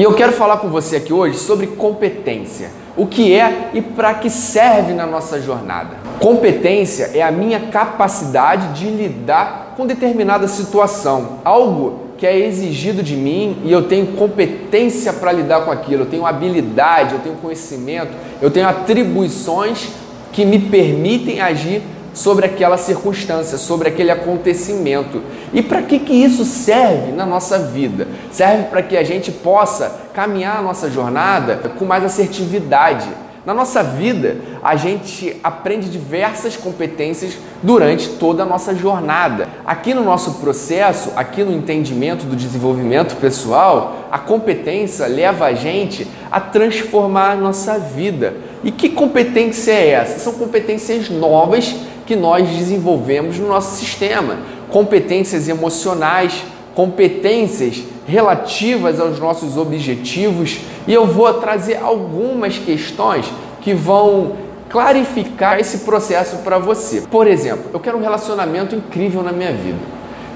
E 0.00 0.02
eu 0.02 0.14
quero 0.14 0.32
falar 0.32 0.56
com 0.56 0.68
você 0.70 0.96
aqui 0.96 1.12
hoje 1.12 1.36
sobre 1.36 1.66
competência. 1.66 2.70
O 2.96 3.06
que 3.06 3.34
é 3.34 3.68
e 3.74 3.82
para 3.82 4.14
que 4.14 4.30
serve 4.30 4.94
na 4.94 5.04
nossa 5.04 5.38
jornada. 5.38 5.98
Competência 6.18 7.10
é 7.12 7.20
a 7.20 7.30
minha 7.30 7.60
capacidade 7.68 8.80
de 8.80 8.88
lidar 8.88 9.74
com 9.76 9.86
determinada 9.86 10.48
situação, 10.48 11.40
algo 11.44 12.12
que 12.16 12.26
é 12.26 12.34
exigido 12.34 13.02
de 13.02 13.14
mim 13.14 13.58
e 13.62 13.70
eu 13.70 13.88
tenho 13.88 14.06
competência 14.16 15.12
para 15.12 15.32
lidar 15.32 15.66
com 15.66 15.70
aquilo, 15.70 16.04
eu 16.04 16.06
tenho 16.06 16.24
habilidade, 16.24 17.12
eu 17.12 17.20
tenho 17.20 17.34
conhecimento, 17.34 18.12
eu 18.40 18.50
tenho 18.50 18.70
atribuições 18.70 19.90
que 20.32 20.46
me 20.46 20.60
permitem 20.60 21.42
agir 21.42 21.82
sobre 22.12 22.46
aquela 22.46 22.76
circunstância, 22.76 23.58
sobre 23.58 23.88
aquele 23.88 24.10
acontecimento. 24.10 25.22
E 25.52 25.62
para 25.62 25.82
que, 25.82 25.98
que 25.98 26.12
isso 26.12 26.44
serve 26.44 27.12
na 27.12 27.26
nossa 27.26 27.58
vida? 27.58 28.08
Serve 28.30 28.64
para 28.64 28.82
que 28.82 28.96
a 28.96 29.02
gente 29.02 29.30
possa 29.30 30.00
caminhar 30.12 30.58
a 30.58 30.62
nossa 30.62 30.90
jornada 30.90 31.56
com 31.78 31.84
mais 31.84 32.04
assertividade. 32.04 33.08
Na 33.44 33.54
nossa 33.54 33.82
vida, 33.82 34.36
a 34.62 34.76
gente 34.76 35.34
aprende 35.42 35.88
diversas 35.88 36.58
competências 36.58 37.38
durante 37.62 38.10
toda 38.10 38.42
a 38.42 38.46
nossa 38.46 38.74
jornada. 38.74 39.48
Aqui 39.64 39.94
no 39.94 40.04
nosso 40.04 40.34
processo, 40.34 41.12
aqui 41.16 41.42
no 41.42 41.50
entendimento 41.50 42.26
do 42.26 42.36
desenvolvimento 42.36 43.16
pessoal, 43.16 44.08
a 44.12 44.18
competência 44.18 45.06
leva 45.06 45.46
a 45.46 45.54
gente 45.54 46.06
a 46.30 46.38
transformar 46.38 47.30
a 47.30 47.36
nossa 47.36 47.78
vida. 47.78 48.34
E 48.62 48.70
que 48.70 48.90
competência 48.90 49.72
é 49.72 49.88
essa? 49.88 50.18
São 50.18 50.34
competências 50.34 51.08
novas 51.08 51.74
que 52.10 52.16
nós 52.16 52.48
desenvolvemos 52.48 53.38
no 53.38 53.46
nosso 53.46 53.76
sistema. 53.76 54.38
Competências 54.68 55.48
emocionais, 55.48 56.42
competências 56.74 57.84
relativas 58.04 58.98
aos 58.98 59.20
nossos 59.20 59.56
objetivos 59.56 60.58
e 60.88 60.92
eu 60.92 61.06
vou 61.06 61.32
trazer 61.34 61.76
algumas 61.76 62.58
questões 62.58 63.26
que 63.60 63.72
vão 63.72 64.32
clarificar 64.68 65.60
esse 65.60 65.78
processo 65.84 66.38
para 66.38 66.58
você. 66.58 67.02
Por 67.02 67.28
exemplo, 67.28 67.70
eu 67.72 67.78
quero 67.78 67.96
um 67.96 68.02
relacionamento 68.02 68.74
incrível 68.74 69.22
na 69.22 69.30
minha 69.30 69.52
vida, 69.52 69.78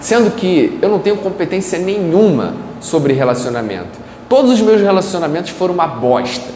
sendo 0.01 0.31
que 0.31 0.79
eu 0.81 0.89
não 0.89 1.01
tenho 1.01 1.17
competência 1.17 1.77
nenhuma 1.81 2.55
sobre 2.81 3.15
relacionamento. 3.15 3.99
Todos 4.29 4.53
os 4.53 4.61
meus 4.61 4.81
relacionamentos 4.81 5.51
foram 5.51 5.75
uma 5.75 5.89
bosta. 5.89 6.53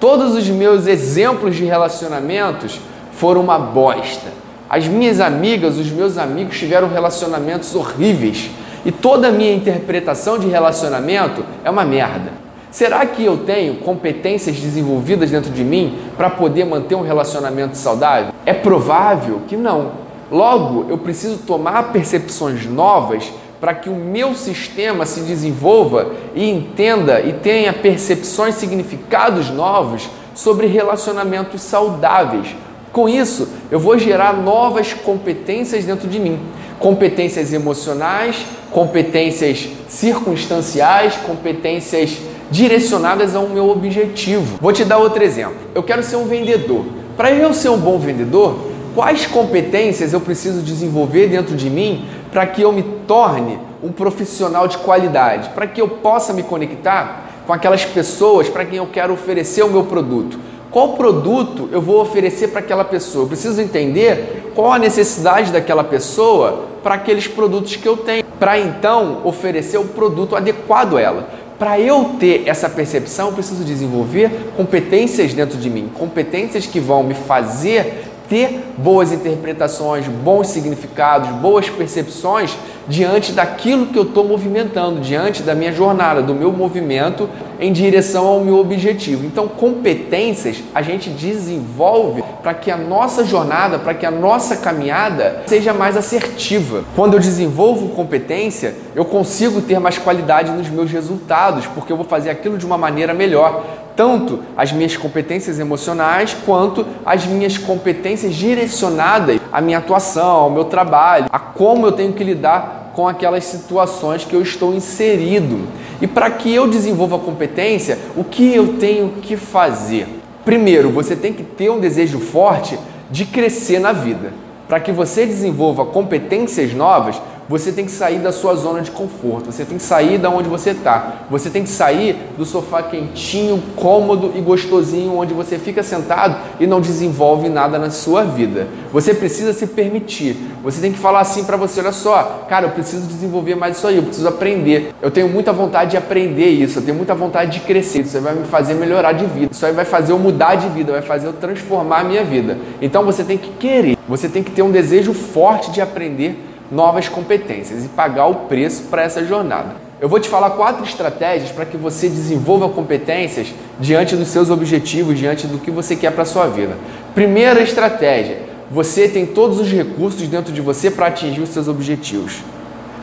Todos 0.00 0.34
os 0.34 0.48
meus 0.48 0.88
exemplos 0.88 1.54
de 1.54 1.64
relacionamentos 1.64 2.80
foram 3.12 3.42
uma 3.42 3.60
bosta. 3.60 4.45
As 4.68 4.88
minhas 4.88 5.20
amigas, 5.20 5.78
os 5.78 5.90
meus 5.90 6.18
amigos 6.18 6.58
tiveram 6.58 6.88
relacionamentos 6.88 7.74
horríveis 7.74 8.50
e 8.84 8.90
toda 8.90 9.28
a 9.28 9.32
minha 9.32 9.54
interpretação 9.54 10.38
de 10.38 10.48
relacionamento 10.48 11.44
é 11.64 11.70
uma 11.70 11.84
merda. 11.84 12.32
Será 12.70 13.06
que 13.06 13.24
eu 13.24 13.38
tenho 13.38 13.76
competências 13.76 14.56
desenvolvidas 14.56 15.30
dentro 15.30 15.52
de 15.52 15.62
mim 15.62 15.96
para 16.16 16.28
poder 16.28 16.64
manter 16.64 16.96
um 16.96 17.02
relacionamento 17.02 17.76
saudável? 17.76 18.32
É 18.44 18.52
provável 18.52 19.42
que 19.46 19.56
não. 19.56 19.92
Logo, 20.30 20.86
eu 20.90 20.98
preciso 20.98 21.38
tomar 21.38 21.92
percepções 21.92 22.66
novas 22.66 23.32
para 23.60 23.72
que 23.72 23.88
o 23.88 23.94
meu 23.94 24.34
sistema 24.34 25.06
se 25.06 25.20
desenvolva 25.20 26.10
e 26.34 26.50
entenda 26.50 27.20
e 27.20 27.32
tenha 27.32 27.72
percepções, 27.72 28.56
significados 28.56 29.48
novos 29.48 30.10
sobre 30.34 30.66
relacionamentos 30.66 31.62
saudáveis 31.62 32.54
com 32.96 33.06
isso, 33.10 33.46
eu 33.70 33.78
vou 33.78 33.98
gerar 33.98 34.32
novas 34.32 34.94
competências 34.94 35.84
dentro 35.84 36.08
de 36.08 36.18
mim. 36.18 36.40
Competências 36.78 37.52
emocionais, 37.52 38.46
competências 38.70 39.68
circunstanciais, 39.86 41.14
competências 41.16 42.16
direcionadas 42.50 43.36
ao 43.36 43.50
meu 43.50 43.68
objetivo. 43.68 44.56
Vou 44.62 44.72
te 44.72 44.82
dar 44.82 44.96
outro 44.96 45.22
exemplo. 45.22 45.56
Eu 45.74 45.82
quero 45.82 46.02
ser 46.02 46.16
um 46.16 46.24
vendedor. 46.24 46.86
Para 47.18 47.30
eu 47.32 47.52
ser 47.52 47.68
um 47.68 47.76
bom 47.76 47.98
vendedor, 47.98 48.66
quais 48.94 49.26
competências 49.26 50.14
eu 50.14 50.20
preciso 50.22 50.62
desenvolver 50.62 51.28
dentro 51.28 51.54
de 51.54 51.68
mim 51.68 52.06
para 52.32 52.46
que 52.46 52.62
eu 52.62 52.72
me 52.72 52.82
torne 53.06 53.58
um 53.82 53.92
profissional 53.92 54.66
de 54.66 54.78
qualidade, 54.78 55.50
para 55.50 55.66
que 55.66 55.82
eu 55.82 55.86
possa 55.86 56.32
me 56.32 56.42
conectar 56.42 57.42
com 57.46 57.52
aquelas 57.52 57.84
pessoas 57.84 58.48
para 58.48 58.64
quem 58.64 58.78
eu 58.78 58.86
quero 58.86 59.12
oferecer 59.12 59.62
o 59.62 59.68
meu 59.68 59.84
produto? 59.84 60.45
Qual 60.76 60.90
produto 60.90 61.70
eu 61.72 61.80
vou 61.80 62.02
oferecer 62.02 62.48
para 62.48 62.60
aquela 62.60 62.84
pessoa. 62.84 63.24
Eu 63.24 63.28
preciso 63.28 63.62
entender 63.62 64.52
qual 64.54 64.74
a 64.74 64.78
necessidade 64.78 65.50
daquela 65.50 65.82
pessoa 65.82 66.66
para 66.82 66.96
aqueles 66.96 67.26
produtos 67.26 67.76
que 67.76 67.88
eu 67.88 67.96
tenho, 67.96 68.22
para 68.38 68.58
então 68.58 69.22
oferecer 69.24 69.78
o 69.78 69.86
produto 69.86 70.36
adequado 70.36 70.98
a 70.98 71.00
ela. 71.00 71.30
Para 71.58 71.80
eu 71.80 72.16
ter 72.20 72.42
essa 72.44 72.68
percepção, 72.68 73.28
eu 73.28 73.32
preciso 73.32 73.64
desenvolver 73.64 74.30
competências 74.54 75.32
dentro 75.32 75.56
de 75.56 75.70
mim, 75.70 75.88
competências 75.98 76.66
que 76.66 76.78
vão 76.78 77.02
me 77.02 77.14
fazer 77.14 78.05
ter 78.28 78.72
boas 78.78 79.12
interpretações, 79.12 80.06
bons 80.06 80.48
significados, 80.48 81.28
boas 81.30 81.68
percepções 81.68 82.56
diante 82.88 83.32
daquilo 83.32 83.86
que 83.86 83.98
eu 83.98 84.04
estou 84.04 84.24
movimentando, 84.24 85.00
diante 85.00 85.42
da 85.42 85.54
minha 85.54 85.72
jornada, 85.72 86.22
do 86.22 86.34
meu 86.34 86.52
movimento 86.52 87.28
em 87.58 87.72
direção 87.72 88.26
ao 88.26 88.40
meu 88.40 88.58
objetivo. 88.58 89.24
Então, 89.26 89.48
competências 89.48 90.62
a 90.74 90.82
gente 90.82 91.10
desenvolve 91.10 92.22
para 92.42 92.54
que 92.54 92.70
a 92.70 92.76
nossa 92.76 93.24
jornada, 93.24 93.78
para 93.78 93.94
que 93.94 94.06
a 94.06 94.10
nossa 94.10 94.56
caminhada 94.56 95.42
seja 95.46 95.72
mais 95.72 95.96
assertiva. 95.96 96.84
Quando 96.94 97.14
eu 97.14 97.20
desenvolvo 97.20 97.88
competência, 97.88 98.74
eu 98.94 99.04
consigo 99.04 99.60
ter 99.60 99.80
mais 99.80 99.98
qualidade 99.98 100.52
nos 100.52 100.68
meus 100.68 100.90
resultados, 100.90 101.66
porque 101.66 101.92
eu 101.92 101.96
vou 101.96 102.06
fazer 102.06 102.30
aquilo 102.30 102.56
de 102.56 102.66
uma 102.66 102.78
maneira 102.78 103.12
melhor 103.12 103.85
tanto 103.96 104.40
as 104.56 104.70
minhas 104.70 104.96
competências 104.96 105.58
emocionais 105.58 106.36
quanto 106.44 106.86
as 107.04 107.26
minhas 107.26 107.56
competências 107.56 108.34
direcionadas 108.34 109.40
à 109.50 109.60
minha 109.60 109.78
atuação, 109.78 110.36
ao 110.36 110.50
meu 110.50 110.64
trabalho, 110.64 111.26
a 111.32 111.38
como 111.38 111.86
eu 111.86 111.92
tenho 111.92 112.12
que 112.12 112.22
lidar 112.22 112.92
com 112.94 113.08
aquelas 113.08 113.44
situações 113.44 114.24
que 114.24 114.34
eu 114.34 114.42
estou 114.42 114.74
inserido. 114.74 115.66
E 116.00 116.06
para 116.06 116.30
que 116.30 116.54
eu 116.54 116.68
desenvolva 116.68 117.16
a 117.16 117.20
competência, 117.20 117.98
o 118.16 118.22
que 118.22 118.54
eu 118.54 118.74
tenho 118.78 119.14
que 119.22 119.36
fazer? 119.36 120.06
Primeiro, 120.44 120.90
você 120.90 121.16
tem 121.16 121.32
que 121.32 121.42
ter 121.42 121.70
um 121.70 121.80
desejo 121.80 122.20
forte 122.20 122.78
de 123.10 123.24
crescer 123.24 123.78
na 123.78 123.92
vida. 123.92 124.32
Para 124.68 124.80
que 124.80 124.92
você 124.92 125.26
desenvolva 125.26 125.84
competências 125.86 126.72
novas, 126.72 127.20
você 127.48 127.70
tem 127.70 127.84
que 127.84 127.92
sair 127.92 128.18
da 128.18 128.32
sua 128.32 128.54
zona 128.54 128.80
de 128.80 128.90
conforto, 128.90 129.52
você 129.52 129.64
tem 129.64 129.78
que 129.78 129.82
sair 129.82 130.18
da 130.18 130.28
onde 130.30 130.48
você 130.48 130.70
está, 130.70 131.26
você 131.30 131.48
tem 131.48 131.62
que 131.62 131.68
sair 131.68 132.16
do 132.36 132.44
sofá 132.44 132.82
quentinho, 132.82 133.62
cômodo 133.76 134.32
e 134.34 134.40
gostosinho, 134.40 135.16
onde 135.16 135.32
você 135.32 135.58
fica 135.58 135.82
sentado 135.82 136.36
e 136.58 136.66
não 136.66 136.80
desenvolve 136.80 137.48
nada 137.48 137.78
na 137.78 137.90
sua 137.90 138.24
vida. 138.24 138.66
Você 138.92 139.14
precisa 139.14 139.52
se 139.52 139.66
permitir. 139.68 140.36
Você 140.62 140.80
tem 140.80 140.92
que 140.92 140.98
falar 140.98 141.20
assim 141.20 141.44
para 141.44 141.56
você: 141.56 141.80
olha 141.80 141.92
só, 141.92 142.46
cara, 142.48 142.66
eu 142.66 142.70
preciso 142.70 143.06
desenvolver 143.06 143.54
mais 143.54 143.76
isso 143.76 143.86
aí, 143.86 143.96
eu 143.96 144.02
preciso 144.02 144.28
aprender. 144.28 144.94
Eu 145.00 145.10
tenho 145.10 145.28
muita 145.28 145.52
vontade 145.52 145.92
de 145.92 145.96
aprender 145.96 146.48
isso, 146.48 146.78
eu 146.78 146.82
tenho 146.82 146.96
muita 146.96 147.14
vontade 147.14 147.52
de 147.52 147.60
crescer. 147.60 148.00
Isso 148.00 148.16
aí 148.16 148.22
vai 148.22 148.34
me 148.34 148.44
fazer 148.44 148.74
melhorar 148.74 149.12
de 149.12 149.26
vida, 149.26 149.50
isso 149.52 149.64
aí 149.64 149.72
vai 149.72 149.84
fazer 149.84 150.12
eu 150.12 150.18
mudar 150.18 150.56
de 150.56 150.68
vida, 150.68 150.92
vai 150.92 151.02
fazer 151.02 151.26
eu 151.26 151.32
transformar 151.32 152.00
a 152.00 152.04
minha 152.04 152.24
vida. 152.24 152.58
Então 152.80 153.04
você 153.04 153.22
tem 153.22 153.38
que 153.38 153.50
querer, 153.50 153.96
você 154.08 154.28
tem 154.28 154.42
que 154.42 154.50
ter 154.50 154.62
um 154.62 154.70
desejo 154.70 155.12
forte 155.12 155.70
de 155.70 155.80
aprender 155.80 156.45
novas 156.70 157.08
competências 157.08 157.84
e 157.84 157.88
pagar 157.88 158.26
o 158.26 158.34
preço 158.46 158.84
para 158.84 159.02
essa 159.02 159.24
jornada. 159.24 159.76
Eu 160.00 160.08
vou 160.08 160.20
te 160.20 160.28
falar 160.28 160.50
quatro 160.50 160.84
estratégias 160.84 161.50
para 161.50 161.64
que 161.64 161.76
você 161.76 162.08
desenvolva 162.08 162.68
competências 162.68 163.54
diante 163.80 164.14
dos 164.14 164.28
seus 164.28 164.50
objetivos, 164.50 165.18
diante 165.18 165.46
do 165.46 165.58
que 165.58 165.70
você 165.70 165.96
quer 165.96 166.12
para 166.12 166.22
a 166.22 166.26
sua 166.26 166.46
vida. 166.48 166.76
Primeira 167.14 167.62
estratégia: 167.62 168.42
você 168.70 169.08
tem 169.08 169.24
todos 169.24 169.58
os 169.58 169.70
recursos 169.70 170.28
dentro 170.28 170.52
de 170.52 170.60
você 170.60 170.90
para 170.90 171.06
atingir 171.06 171.40
os 171.40 171.48
seus 171.48 171.66
objetivos. 171.66 172.42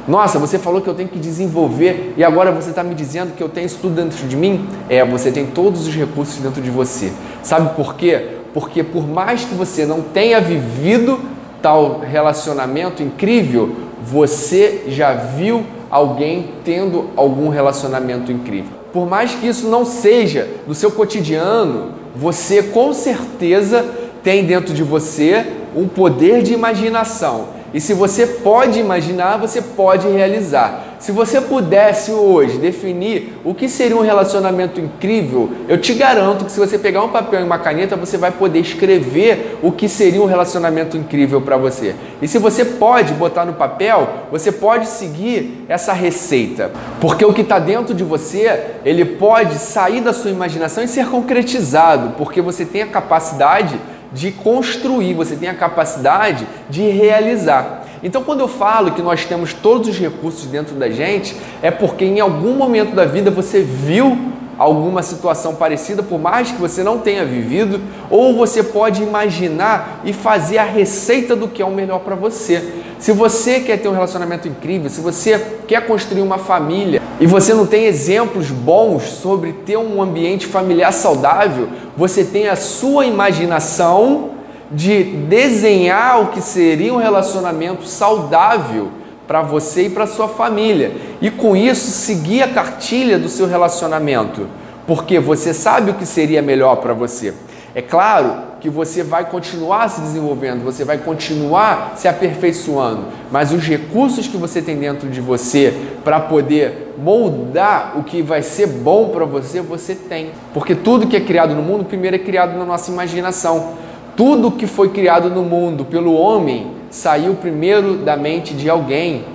Nossa, 0.08 0.38
você 0.38 0.60
falou 0.60 0.82
que 0.82 0.88
eu 0.90 0.94
tenho 0.94 1.08
que 1.08 1.18
desenvolver 1.18 2.14
e 2.18 2.24
agora 2.24 2.52
você 2.52 2.72
está 2.72 2.84
me 2.84 2.94
dizendo 2.94 3.34
que 3.36 3.42
eu 3.42 3.48
tenho 3.48 3.66
isso 3.66 3.80
tudo 3.82 3.96
dentro 3.96 4.28
de 4.28 4.36
mim? 4.36 4.68
É, 4.90 5.04
você 5.04 5.32
tem 5.32 5.46
todos 5.46 5.88
os 5.88 5.96
recursos 5.96 6.38
dentro 6.42 6.62
de 6.62 6.70
você. 6.70 7.12
Sabe 7.42 7.74
por 7.76 7.96
quê? 7.96 8.40
Porque 8.54 8.84
por 8.84 9.08
mais 9.08 9.46
que 9.46 9.56
você 9.56 9.86
não 9.86 10.02
tenha 10.02 10.42
vivido 10.42 11.20
tal 11.64 12.02
relacionamento 12.02 13.02
incrível, 13.02 13.74
você 14.04 14.84
já 14.90 15.14
viu 15.14 15.64
alguém 15.90 16.50
tendo 16.66 17.10
algum 17.16 17.48
relacionamento 17.48 18.32
incrível. 18.32 18.72
Por 18.92 19.08
mais 19.08 19.34
que 19.34 19.48
isso 19.48 19.68
não 19.70 19.86
seja 19.86 20.48
do 20.68 20.76
seu 20.76 20.92
cotidiano, 20.92 21.94
você 22.16 22.62
com 22.62 22.94
certeza 22.94 23.84
tem 24.22 24.46
dentro 24.46 24.74
de 24.74 24.84
você 24.84 25.46
um 25.76 25.88
poder 25.88 26.44
de 26.44 26.54
imaginação. 26.54 27.48
E 27.74 27.80
se 27.80 27.94
você 27.94 28.28
pode 28.28 28.80
imaginar, 28.80 29.38
você 29.38 29.62
pode 29.62 30.08
realizar. 30.08 30.93
Se 31.04 31.12
você 31.12 31.42
pudesse 31.42 32.14
hoje 32.14 32.58
definir 32.58 33.34
o 33.44 33.54
que 33.54 33.68
seria 33.68 33.98
um 33.98 34.02
relacionamento 34.02 34.80
incrível, 34.80 35.52
eu 35.68 35.78
te 35.78 35.94
garanto 35.94 36.46
que 36.46 36.52
se 36.54 36.58
você 36.58 36.80
pegar 36.80 37.04
um 37.04 37.10
papel 37.10 37.42
e 37.42 37.44
uma 37.44 37.60
caneta, 37.60 37.98
você 37.98 38.18
vai 38.18 38.32
poder 38.32 38.60
escrever 38.60 39.60
o 39.62 39.70
que 39.70 39.90
seria 39.90 40.22
um 40.22 40.26
relacionamento 40.26 40.96
incrível 40.96 41.42
para 41.42 41.58
você. 41.58 41.94
E 42.22 42.28
se 42.30 42.40
você 42.40 42.64
pode 42.64 43.14
botar 43.16 43.44
no 43.44 43.52
papel, 43.52 44.08
você 44.32 44.50
pode 44.50 44.86
seguir 44.88 45.66
essa 45.68 45.92
receita, 45.92 46.72
porque 47.02 47.26
o 47.26 47.34
que 47.34 47.42
está 47.42 47.60
dentro 47.60 47.94
de 47.94 48.06
você, 48.06 48.68
ele 48.86 49.04
pode 49.04 49.56
sair 49.56 50.00
da 50.00 50.14
sua 50.14 50.32
imaginação 50.32 50.86
e 50.86 50.88
ser 50.88 51.08
concretizado, 51.08 52.14
porque 52.18 52.40
você 52.40 52.64
tem 52.64 52.82
a 52.82 52.88
capacidade 52.88 53.78
de 54.14 54.32
construir, 54.32 55.16
você 55.16 55.36
tem 55.36 55.50
a 55.50 55.54
capacidade 55.54 56.48
de 56.70 56.88
realizar. 56.88 57.83
Então, 58.04 58.22
quando 58.22 58.42
eu 58.42 58.50
falo 58.50 58.92
que 58.92 59.02
nós 59.02 59.26
temos 59.26 59.54
todos 59.54 59.88
os 59.88 59.98
recursos 59.98 60.46
dentro 60.46 60.76
da 60.76 60.90
gente, 60.90 61.36
é 61.62 61.72
porque 61.72 62.04
em 62.04 62.20
algum 62.20 62.54
momento 62.54 62.94
da 62.94 63.06
vida 63.06 63.32
você 63.32 63.62
viu 63.62 64.18
alguma 64.58 65.02
situação 65.02 65.56
parecida, 65.56 66.04
por 66.04 66.20
mais 66.20 66.52
que 66.52 66.60
você 66.60 66.84
não 66.84 67.00
tenha 67.00 67.26
vivido, 67.26 67.82
ou 68.10 68.36
você 68.36 68.62
pode 68.62 69.02
imaginar 69.02 70.02
e 70.04 70.14
fazer 70.14 70.58
a 70.58 70.64
receita 70.64 71.36
do 71.36 71.48
que 71.48 71.62
é 71.62 71.66
o 71.66 71.72
melhor 71.72 72.00
para 72.00 72.16
você. 72.16 72.74
Se 73.00 73.12
você 73.12 73.60
quer 73.60 73.78
ter 73.78 73.88
um 73.88 73.94
relacionamento 73.94 74.48
incrível, 74.48 74.90
se 74.90 75.02
você 75.02 75.58
quer 75.68 75.86
construir 75.88 76.22
uma 76.22 76.38
família 76.38 77.02
e 77.20 77.26
você 77.26 77.54
não 77.54 77.66
tem 77.66 77.86
exemplos 77.86 78.52
bons 78.52 79.04
sobre 79.04 79.54
ter 79.66 79.78
um 79.78 80.02
ambiente 80.02 80.46
familiar 80.46 80.92
saudável, 80.94 81.70
você 81.98 82.24
tem 82.24 82.48
a 82.48 82.56
sua 82.56 83.06
imaginação 83.06 84.33
de 84.74 85.04
desenhar 85.04 86.22
o 86.22 86.28
que 86.28 86.42
seria 86.42 86.94
um 86.94 86.98
relacionamento 86.98 87.86
saudável 87.86 88.90
para 89.28 89.42
você 89.42 89.84
e 89.84 89.90
para 89.90 90.08
sua 90.08 90.28
família. 90.28 90.92
E 91.22 91.30
com 91.30 91.56
isso 91.56 91.92
seguir 91.92 92.44
a 92.44 92.48
cartilha 92.48 93.18
do 93.18 93.30
seu 93.30 93.48
relacionamento, 93.48 94.48
porque 94.88 95.20
você 95.20 95.54
sabe 95.54 95.92
o 95.92 95.94
que 95.94 96.06
seria 96.06 96.42
melhor 96.42 96.78
para 96.78 96.94
você. 96.94 97.34
É 97.76 97.82
claro 97.82 98.54
que 98.60 98.70
você 98.70 99.04
vai 99.04 99.26
continuar 99.26 99.90
se 99.90 100.00
desenvolvendo, 100.02 100.64
você 100.64 100.86
vai 100.86 100.98
continuar 101.00 101.94
se 101.96 102.08
aperfeiçoando, 102.08 103.06
mas 103.32 103.52
os 103.52 103.64
recursos 103.64 104.28
que 104.28 104.38
você 104.38 104.62
tem 104.62 104.78
dentro 104.78 105.10
de 105.10 105.20
você 105.20 105.74
para 106.04 106.20
poder 106.20 106.94
moldar 106.98 107.98
o 107.98 108.04
que 108.04 108.22
vai 108.22 108.42
ser 108.42 108.68
bom 108.68 109.10
para 109.10 109.26
você, 109.26 109.60
você 109.60 109.96
tem. 109.96 110.32
Porque 110.54 110.76
tudo 110.76 111.08
que 111.08 111.18
é 111.18 111.20
criado 111.20 111.56
no 111.56 111.64
mundo, 111.64 111.84
primeiro 111.84 112.16
é 112.16 112.20
criado 112.20 112.58
na 112.58 112.64
nossa 112.64 112.92
imaginação. 112.92 113.74
Tudo 114.16 114.52
que 114.52 114.68
foi 114.68 114.90
criado 114.90 115.30
no 115.30 115.42
mundo 115.42 115.86
pelo 115.86 116.14
homem 116.14 116.68
saiu 116.92 117.34
primeiro 117.34 117.96
da 117.96 118.16
mente 118.16 118.54
de 118.54 118.70
alguém. 118.70 119.26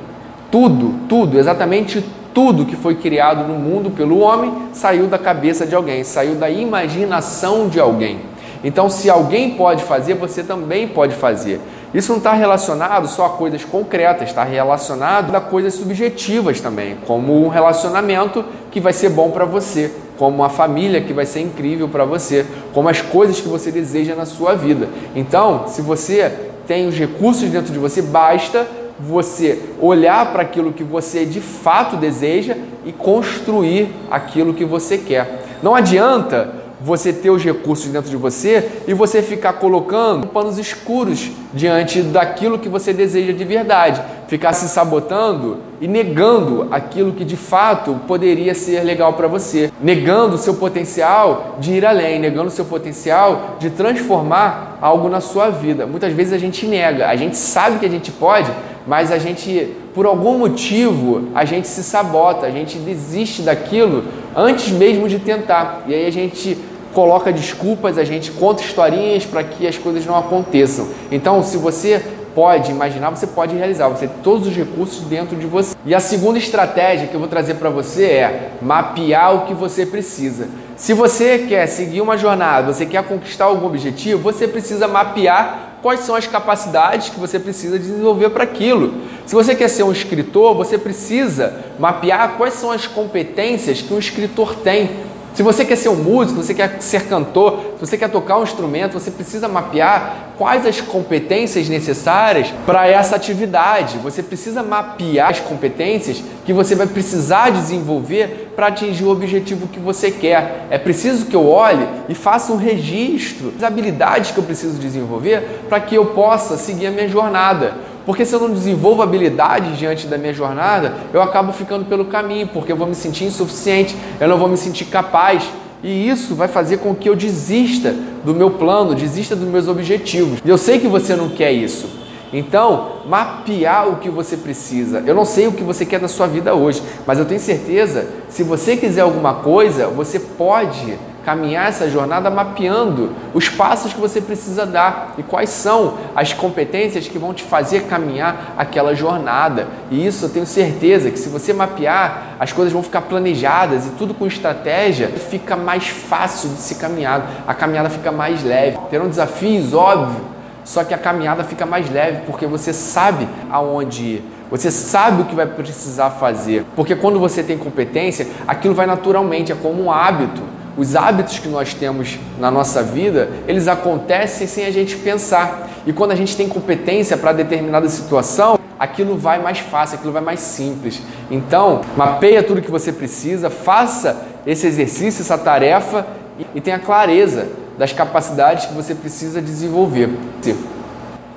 Tudo, 0.50 0.94
tudo, 1.08 1.38
exatamente 1.38 2.04
tudo 2.32 2.64
que 2.64 2.76
foi 2.76 2.94
criado 2.94 3.42
no 3.42 3.54
mundo 3.58 3.90
pelo 3.90 4.20
homem 4.20 4.52
saiu 4.72 5.08
da 5.08 5.18
cabeça 5.18 5.66
de 5.66 5.74
alguém, 5.74 6.04
saiu 6.04 6.36
da 6.36 6.48
imaginação 6.48 7.68
de 7.68 7.80
alguém. 7.80 8.20
Então, 8.62 8.88
se 8.88 9.10
alguém 9.10 9.50
pode 9.50 9.82
fazer, 9.82 10.14
você 10.14 10.44
também 10.44 10.86
pode 10.86 11.14
fazer. 11.14 11.60
Isso 11.92 12.12
não 12.12 12.18
está 12.18 12.32
relacionado 12.32 13.08
só 13.08 13.26
a 13.26 13.30
coisas 13.30 13.64
concretas, 13.64 14.28
está 14.28 14.44
relacionado 14.44 15.34
a 15.34 15.40
coisas 15.40 15.74
subjetivas 15.74 16.60
também, 16.60 16.96
como 17.06 17.44
um 17.44 17.48
relacionamento 17.48 18.44
que 18.70 18.80
vai 18.80 18.92
ser 18.92 19.10
bom 19.10 19.30
para 19.30 19.44
você, 19.44 19.92
como 20.18 20.36
uma 20.36 20.48
família 20.48 21.00
que 21.00 21.12
vai 21.12 21.24
ser 21.24 21.40
incrível 21.40 21.88
para 21.88 22.04
você, 22.04 22.44
como 22.74 22.88
as 22.88 23.00
coisas 23.00 23.40
que 23.40 23.48
você 23.48 23.70
deseja 23.70 24.14
na 24.14 24.26
sua 24.26 24.54
vida. 24.54 24.88
Então, 25.14 25.64
se 25.68 25.80
você 25.80 26.32
tem 26.66 26.86
os 26.86 26.94
recursos 26.94 27.48
dentro 27.48 27.72
de 27.72 27.78
você, 27.78 28.02
basta 28.02 28.66
você 28.98 29.60
olhar 29.80 30.32
para 30.32 30.42
aquilo 30.42 30.72
que 30.72 30.82
você 30.82 31.24
de 31.24 31.40
fato 31.40 31.96
deseja 31.96 32.56
e 32.84 32.92
construir 32.92 33.88
aquilo 34.10 34.52
que 34.52 34.64
você 34.64 34.98
quer. 34.98 35.44
Não 35.62 35.74
adianta 35.74 36.52
você 36.80 37.12
ter 37.12 37.30
os 37.30 37.42
recursos 37.42 37.90
dentro 37.90 38.10
de 38.10 38.16
você 38.16 38.82
e 38.86 38.94
você 38.94 39.22
ficar 39.22 39.54
colocando 39.54 40.28
panos 40.28 40.58
escuros 40.58 41.30
diante 41.52 42.02
daquilo 42.02 42.58
que 42.58 42.68
você 42.68 42.92
deseja 42.92 43.32
de 43.32 43.44
verdade, 43.44 44.02
ficar 44.28 44.52
se 44.52 44.68
sabotando 44.68 45.58
e 45.80 45.88
negando 45.88 46.68
aquilo 46.70 47.12
que 47.12 47.24
de 47.24 47.36
fato 47.36 48.00
poderia 48.06 48.54
ser 48.54 48.82
legal 48.82 49.12
para 49.14 49.26
você, 49.26 49.72
negando 49.80 50.34
o 50.34 50.38
seu 50.38 50.54
potencial 50.54 51.56
de 51.58 51.72
ir 51.72 51.86
além, 51.86 52.18
negando 52.18 52.48
o 52.48 52.52
seu 52.52 52.64
potencial 52.64 53.56
de 53.58 53.70
transformar 53.70 54.78
algo 54.80 55.08
na 55.08 55.20
sua 55.20 55.50
vida. 55.50 55.86
Muitas 55.86 56.12
vezes 56.12 56.32
a 56.32 56.38
gente 56.38 56.66
nega, 56.66 57.08
a 57.08 57.16
gente 57.16 57.36
sabe 57.36 57.78
que 57.78 57.86
a 57.86 57.90
gente 57.90 58.10
pode, 58.10 58.50
mas 58.88 59.12
a 59.12 59.18
gente, 59.18 59.76
por 59.94 60.06
algum 60.06 60.38
motivo, 60.38 61.28
a 61.34 61.44
gente 61.44 61.68
se 61.68 61.84
sabota, 61.84 62.46
a 62.46 62.50
gente 62.50 62.78
desiste 62.78 63.42
daquilo 63.42 64.02
antes 64.34 64.70
mesmo 64.72 65.06
de 65.06 65.18
tentar. 65.18 65.84
E 65.86 65.94
aí 65.94 66.06
a 66.06 66.10
gente 66.10 66.56
coloca 66.94 67.30
desculpas, 67.30 67.98
a 67.98 68.04
gente 68.04 68.30
conta 68.30 68.62
historinhas 68.62 69.26
para 69.26 69.44
que 69.44 69.66
as 69.66 69.76
coisas 69.76 70.06
não 70.06 70.16
aconteçam. 70.16 70.88
Então, 71.12 71.42
se 71.42 71.58
você 71.58 72.02
pode 72.34 72.70
imaginar, 72.70 73.10
você 73.10 73.26
pode 73.26 73.54
realizar, 73.54 73.88
você 73.88 74.06
tem 74.06 74.22
todos 74.22 74.46
os 74.46 74.56
recursos 74.56 75.00
dentro 75.02 75.36
de 75.36 75.46
você. 75.46 75.76
E 75.84 75.94
a 75.94 76.00
segunda 76.00 76.38
estratégia 76.38 77.08
que 77.08 77.14
eu 77.14 77.20
vou 77.20 77.28
trazer 77.28 77.54
para 77.54 77.68
você 77.68 78.04
é 78.04 78.50
mapear 78.62 79.34
o 79.34 79.40
que 79.46 79.52
você 79.52 79.84
precisa. 79.84 80.48
Se 80.76 80.94
você 80.94 81.40
quer 81.40 81.66
seguir 81.66 82.00
uma 82.00 82.16
jornada, 82.16 82.72
você 82.72 82.86
quer 82.86 83.02
conquistar 83.02 83.46
algum 83.46 83.66
objetivo, 83.66 84.22
você 84.22 84.48
precisa 84.48 84.88
mapear 84.88 85.67
quais 85.82 86.00
são 86.00 86.14
as 86.14 86.26
capacidades 86.26 87.08
que 87.08 87.20
você 87.20 87.38
precisa 87.38 87.78
desenvolver 87.78 88.30
para 88.30 88.44
aquilo. 88.44 88.94
Se 89.26 89.34
você 89.34 89.54
quer 89.54 89.68
ser 89.68 89.82
um 89.82 89.92
escritor, 89.92 90.54
você 90.54 90.78
precisa 90.78 91.64
mapear 91.78 92.36
quais 92.36 92.54
são 92.54 92.70
as 92.70 92.86
competências 92.86 93.80
que 93.82 93.92
um 93.92 93.98
escritor 93.98 94.56
tem. 94.56 95.07
Se 95.34 95.42
você 95.42 95.64
quer 95.64 95.76
ser 95.76 95.88
um 95.88 95.96
músico, 95.96 96.42
você 96.42 96.52
quer 96.52 96.80
ser 96.80 97.04
cantor, 97.04 97.60
se 97.78 97.86
você 97.86 97.96
quer 97.96 98.10
tocar 98.10 98.38
um 98.38 98.42
instrumento, 98.42 98.94
você 98.94 99.10
precisa 99.10 99.46
mapear 99.46 100.32
quais 100.36 100.66
as 100.66 100.80
competências 100.80 101.68
necessárias 101.68 102.52
para 102.66 102.88
essa 102.88 103.16
atividade. 103.16 103.98
Você 103.98 104.22
precisa 104.22 104.62
mapear 104.62 105.30
as 105.30 105.40
competências 105.40 106.22
que 106.44 106.52
você 106.52 106.74
vai 106.74 106.86
precisar 106.86 107.50
desenvolver 107.50 108.52
para 108.56 108.68
atingir 108.68 109.04
o 109.04 109.10
objetivo 109.10 109.68
que 109.68 109.78
você 109.78 110.10
quer. 110.10 110.66
É 110.70 110.78
preciso 110.78 111.26
que 111.26 111.36
eu 111.36 111.46
olhe 111.46 111.86
e 112.08 112.14
faça 112.14 112.52
um 112.52 112.56
registro 112.56 113.50
das 113.52 113.64
habilidades 113.64 114.32
que 114.32 114.38
eu 114.38 114.44
preciso 114.44 114.78
desenvolver 114.78 115.66
para 115.68 115.78
que 115.80 115.94
eu 115.94 116.06
possa 116.06 116.56
seguir 116.56 116.88
a 116.88 116.90
minha 116.90 117.08
jornada. 117.08 117.74
Porque 118.08 118.24
se 118.24 118.34
eu 118.34 118.40
não 118.40 118.48
desenvolvo 118.48 119.02
habilidades 119.02 119.76
diante 119.76 120.06
da 120.06 120.16
minha 120.16 120.32
jornada, 120.32 120.94
eu 121.12 121.20
acabo 121.20 121.52
ficando 121.52 121.84
pelo 121.84 122.06
caminho, 122.06 122.46
porque 122.46 122.72
eu 122.72 122.76
vou 122.76 122.86
me 122.86 122.94
sentir 122.94 123.24
insuficiente, 123.24 123.94
eu 124.18 124.26
não 124.26 124.38
vou 124.38 124.48
me 124.48 124.56
sentir 124.56 124.86
capaz. 124.86 125.46
E 125.82 126.08
isso 126.08 126.34
vai 126.34 126.48
fazer 126.48 126.78
com 126.78 126.94
que 126.94 127.06
eu 127.06 127.14
desista 127.14 127.94
do 128.24 128.34
meu 128.34 128.52
plano, 128.52 128.94
desista 128.94 129.36
dos 129.36 129.46
meus 129.46 129.68
objetivos. 129.68 130.38
E 130.42 130.48
eu 130.48 130.56
sei 130.56 130.78
que 130.78 130.88
você 130.88 131.14
não 131.14 131.28
quer 131.28 131.52
isso. 131.52 131.86
Então, 132.32 132.92
mapear 133.06 133.86
o 133.90 133.96
que 133.96 134.08
você 134.08 134.38
precisa. 134.38 135.02
Eu 135.06 135.14
não 135.14 135.26
sei 135.26 135.46
o 135.46 135.52
que 135.52 135.62
você 135.62 135.84
quer 135.84 136.00
da 136.00 136.08
sua 136.08 136.26
vida 136.26 136.54
hoje, 136.54 136.82
mas 137.06 137.18
eu 137.18 137.26
tenho 137.26 137.40
certeza, 137.40 138.08
se 138.30 138.42
você 138.42 138.74
quiser 138.74 139.02
alguma 139.02 139.34
coisa, 139.34 139.86
você 139.86 140.18
pode 140.18 140.96
caminhar 141.28 141.68
essa 141.68 141.90
jornada 141.90 142.30
mapeando 142.30 143.10
os 143.34 143.50
passos 143.50 143.92
que 143.92 144.00
você 144.00 144.18
precisa 144.18 144.64
dar 144.64 145.12
e 145.18 145.22
quais 145.22 145.50
são 145.50 145.98
as 146.16 146.32
competências 146.32 147.06
que 147.06 147.18
vão 147.18 147.34
te 147.34 147.42
fazer 147.42 147.82
caminhar 147.82 148.54
aquela 148.56 148.94
jornada. 148.94 149.66
E 149.90 150.06
isso 150.06 150.24
eu 150.24 150.30
tenho 150.30 150.46
certeza 150.46 151.10
que 151.10 151.18
se 151.18 151.28
você 151.28 151.52
mapear, 151.52 152.36
as 152.40 152.50
coisas 152.50 152.72
vão 152.72 152.82
ficar 152.82 153.02
planejadas 153.02 153.84
e 153.84 153.90
tudo 153.90 154.14
com 154.14 154.26
estratégia, 154.26 155.08
fica 155.08 155.54
mais 155.54 155.88
fácil 155.88 156.48
de 156.48 156.62
se 156.62 156.76
caminhar. 156.76 157.44
A 157.46 157.52
caminhada 157.52 157.90
fica 157.90 158.10
mais 158.10 158.42
leve. 158.42 158.78
Terão 158.88 159.06
desafios, 159.06 159.74
óbvio, 159.74 160.24
só 160.64 160.82
que 160.82 160.94
a 160.94 160.98
caminhada 160.98 161.44
fica 161.44 161.66
mais 161.66 161.90
leve 161.90 162.22
porque 162.24 162.46
você 162.46 162.72
sabe 162.72 163.28
aonde 163.50 164.02
ir. 164.02 164.24
Você 164.50 164.70
sabe 164.70 165.20
o 165.20 165.24
que 165.26 165.34
vai 165.34 165.44
precisar 165.44 166.08
fazer, 166.08 166.64
porque 166.74 166.96
quando 166.96 167.20
você 167.20 167.42
tem 167.42 167.58
competência, 167.58 168.26
aquilo 168.46 168.72
vai 168.74 168.86
naturalmente, 168.86 169.52
é 169.52 169.54
como 169.54 169.84
um 169.84 169.92
hábito 169.92 170.40
os 170.78 170.94
hábitos 170.94 171.40
que 171.40 171.48
nós 171.48 171.74
temos 171.74 172.20
na 172.38 172.52
nossa 172.52 172.84
vida, 172.84 173.28
eles 173.48 173.66
acontecem 173.66 174.46
sem 174.46 174.64
a 174.64 174.70
gente 174.70 174.94
pensar. 174.96 175.68
E 175.84 175.92
quando 175.92 176.12
a 176.12 176.14
gente 176.14 176.36
tem 176.36 176.48
competência 176.48 177.16
para 177.16 177.32
determinada 177.32 177.88
situação, 177.88 178.56
aquilo 178.78 179.18
vai 179.18 179.42
mais 179.42 179.58
fácil, 179.58 179.96
aquilo 179.96 180.12
vai 180.12 180.22
mais 180.22 180.38
simples. 180.38 181.02
Então, 181.28 181.80
mapeia 181.96 182.44
tudo 182.44 182.62
que 182.62 182.70
você 182.70 182.92
precisa, 182.92 183.50
faça 183.50 184.24
esse 184.46 184.68
exercício, 184.68 185.20
essa 185.20 185.36
tarefa 185.36 186.06
e 186.54 186.60
tenha 186.60 186.78
clareza 186.78 187.48
das 187.76 187.92
capacidades 187.92 188.66
que 188.66 188.72
você 188.72 188.94
precisa 188.94 189.42
desenvolver. 189.42 190.08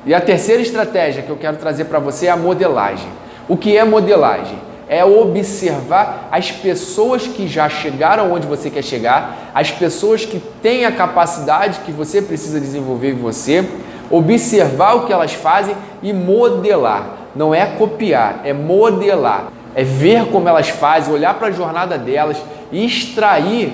E 0.05 0.13
a 0.13 0.21
terceira 0.21 0.61
estratégia 0.61 1.23
que 1.23 1.31
eu 1.31 1.37
quero 1.37 1.57
trazer 1.57 1.85
para 1.85 1.97
você 1.97 2.27
é 2.27 2.29
a 2.29 2.37
modelagem. 2.37 3.09
O 3.49 3.57
que 3.57 3.75
é 3.75 3.83
modelagem? 3.83 4.59
É 4.91 5.05
observar 5.05 6.27
as 6.29 6.51
pessoas 6.51 7.25
que 7.25 7.47
já 7.47 7.69
chegaram 7.69 8.33
onde 8.33 8.45
você 8.45 8.69
quer 8.69 8.83
chegar, 8.83 9.49
as 9.55 9.71
pessoas 9.71 10.25
que 10.25 10.37
têm 10.61 10.83
a 10.83 10.91
capacidade 10.91 11.79
que 11.85 11.93
você 11.93 12.21
precisa 12.21 12.59
desenvolver 12.59 13.11
em 13.11 13.15
você, 13.15 13.65
observar 14.09 14.95
o 14.95 15.05
que 15.05 15.13
elas 15.13 15.31
fazem 15.31 15.77
e 16.03 16.11
modelar. 16.11 17.19
Não 17.33 17.55
é 17.55 17.65
copiar, 17.67 18.41
é 18.43 18.51
modelar. 18.51 19.53
é 19.73 19.85
ver 19.85 20.25
como 20.25 20.49
elas 20.49 20.67
fazem, 20.67 21.13
olhar 21.13 21.35
para 21.35 21.47
a 21.47 21.51
jornada 21.51 21.97
delas 21.97 22.35
e 22.69 22.85
extrair 22.85 23.71